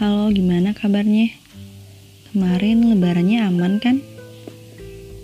[0.00, 1.28] Halo, gimana kabarnya?
[2.32, 4.00] Kemarin lebarannya aman kan?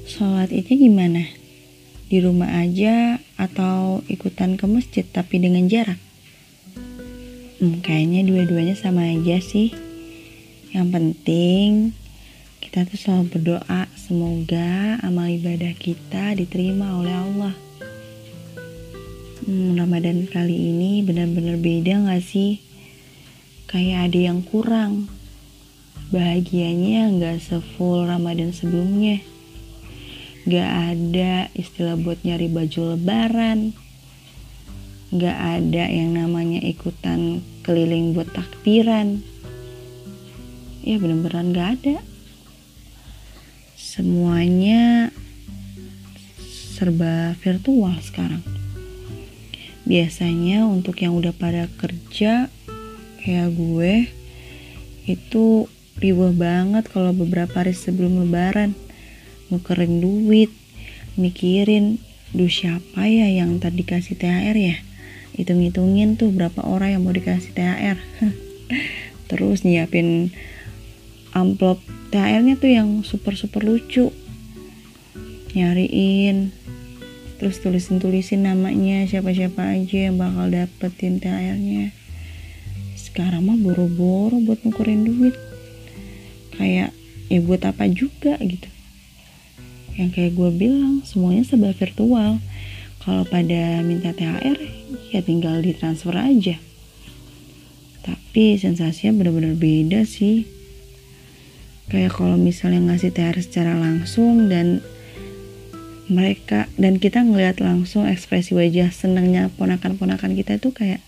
[0.04, 1.32] Sholat itu gimana?
[2.12, 5.96] Di rumah aja atau ikutan ke masjid tapi dengan jarak?
[7.56, 9.72] Hmm, kayaknya dua-duanya sama aja sih.
[10.76, 11.68] Yang penting
[12.60, 17.54] kita tuh selalu berdoa semoga amal ibadah kita diterima oleh Allah.
[19.40, 22.60] Hmm, Ramadan kali ini benar-benar beda gak sih?
[23.66, 25.10] Kayak ada yang kurang.
[26.14, 29.18] Bahagianya nggak sefull Ramadan sebelumnya.
[30.46, 33.74] Gak ada istilah buat nyari baju lebaran.
[35.10, 39.26] Gak ada yang namanya ikutan keliling buat takbiran.
[40.86, 41.98] Ya bener-beneran gak ada.
[43.74, 45.10] Semuanya
[46.46, 48.46] serba virtual sekarang.
[49.82, 52.46] Biasanya untuk yang udah pada kerja
[53.26, 54.06] kayak gue
[55.10, 55.66] itu
[55.98, 58.78] riwah banget kalau beberapa hari sebelum lebaran.
[59.50, 60.54] Nukerin duit
[61.18, 61.98] mikirin
[62.30, 64.78] duh siapa ya yang tadi dikasih THR ya?
[65.34, 67.98] Hitung-hitungin tuh berapa orang yang mau dikasih THR
[69.30, 70.30] terus nyiapin
[71.34, 71.82] amplop
[72.14, 74.14] THR nya tuh yang super super lucu.
[75.50, 76.54] Nyariin
[77.42, 81.90] terus tulisin tulisin namanya siapa siapa aja yang bakal dapetin THR nya
[83.16, 85.32] sekarang mah boro-boro buat ngukurin duit.
[86.52, 86.92] Kayak
[87.32, 88.68] ya buat apa juga gitu.
[89.96, 92.44] Yang kayak gue bilang semuanya serba virtual.
[93.00, 94.60] Kalau pada minta THR
[95.16, 96.60] ya tinggal ditransfer aja.
[98.04, 100.44] Tapi sensasinya benar-benar beda sih.
[101.88, 104.84] Kayak kalau misalnya ngasih THR secara langsung dan
[106.12, 111.00] mereka dan kita ngeliat langsung ekspresi wajah senangnya ponakan-ponakan kita itu kayak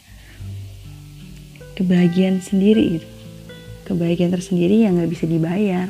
[1.78, 3.08] kebahagiaan sendiri gitu.
[3.86, 5.88] Kebahagiaan tersendiri yang nggak bisa dibayar.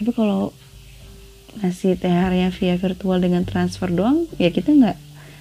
[0.00, 0.56] Tapi kalau
[1.60, 4.94] ngasih THR nya via virtual dengan transfer doang ya kita nggak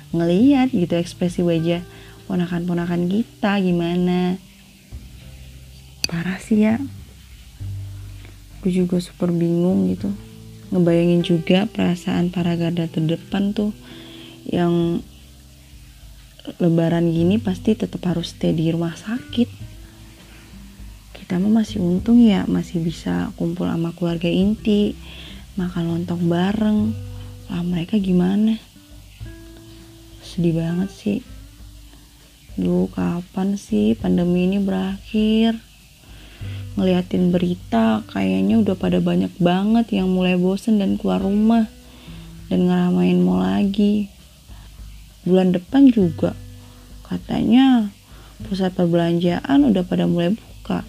[0.10, 1.86] ngelihat gitu ekspresi wajah
[2.28, 4.36] ponakan-ponakan kita gimana.
[6.12, 6.76] Parah sih ya.
[8.60, 10.12] Aku juga super bingung gitu.
[10.76, 13.72] Ngebayangin juga perasaan para garda terdepan tuh
[14.46, 15.02] yang
[16.58, 19.50] lebaran gini pasti tetap harus stay di rumah sakit
[21.38, 24.98] mah masih untung ya masih bisa kumpul sama keluarga inti
[25.54, 26.90] makan lontong bareng.
[27.54, 28.58] Lah mereka gimana?
[30.26, 31.20] Sedih banget sih.
[32.58, 35.62] Duh kapan sih pandemi ini berakhir?
[36.74, 41.68] Ngeliatin berita kayaknya udah pada banyak banget yang mulai bosen dan keluar rumah
[42.50, 44.10] Dan ngeramain mau lagi.
[45.30, 46.34] Bulan depan juga
[47.06, 47.94] Katanya
[48.50, 50.82] pusat perbelanjaan udah pada mulai buka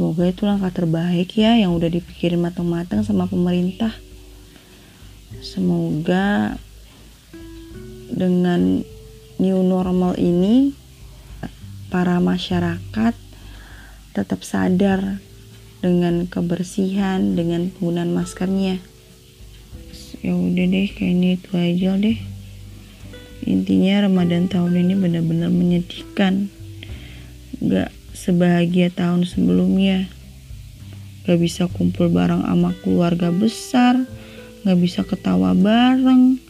[0.00, 3.92] Semoga itu langkah terbaik ya yang udah dipikirin matang-matang sama pemerintah.
[5.44, 6.56] Semoga
[8.08, 8.80] dengan
[9.36, 10.72] new normal ini
[11.92, 13.12] para masyarakat
[14.16, 15.20] tetap sadar
[15.84, 18.80] dengan kebersihan, dengan penggunaan maskernya.
[20.24, 22.16] Ya udah deh, kayaknya itu aja deh.
[23.44, 26.48] Intinya Ramadan tahun ini benar-benar menyedihkan.
[27.60, 30.10] Gak sebahagia tahun sebelumnya.
[31.28, 34.08] Gak bisa kumpul bareng sama keluarga besar,
[34.64, 36.40] gak bisa ketawa bareng.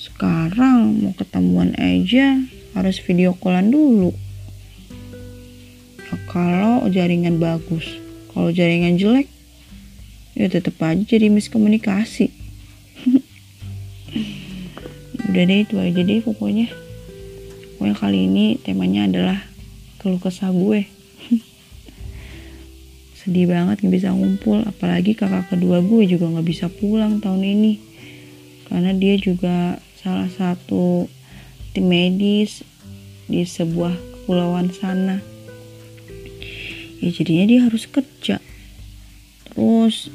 [0.00, 2.40] Sekarang mau ketemuan aja
[2.72, 4.14] harus video callan dulu.
[6.00, 7.84] Ya, kalau jaringan bagus,
[8.32, 9.28] kalau jaringan jelek,
[10.38, 12.32] ya tetap aja jadi miskomunikasi.
[15.30, 16.72] Udah deh itu aja deh pokoknya.
[17.76, 19.49] Pokoknya kali ini temanya adalah
[20.00, 20.88] keluh kesah gue.
[23.20, 24.64] Sedih banget nggak bisa ngumpul.
[24.64, 27.72] Apalagi kakak kedua gue juga nggak bisa pulang tahun ini.
[28.64, 31.04] Karena dia juga salah satu
[31.76, 32.64] tim medis
[33.28, 35.20] di sebuah kepulauan sana.
[37.04, 38.40] Ya jadinya dia harus kerja.
[39.52, 40.08] Terus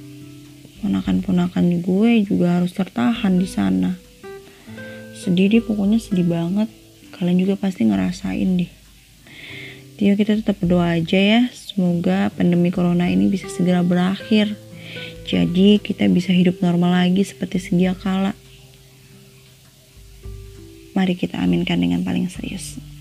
[0.82, 4.02] ponakan-ponakan gue juga harus tertahan di sana.
[5.14, 6.74] Sedih deh pokoknya sedih banget.
[7.14, 8.85] Kalian juga pasti ngerasain deh
[9.96, 11.42] Yuk kita tetap berdoa aja ya.
[11.56, 14.56] Semoga pandemi corona ini bisa segera berakhir.
[15.24, 18.36] Jadi kita bisa hidup normal lagi seperti sedia kala.
[20.96, 22.95] Mari kita aminkan dengan paling serius.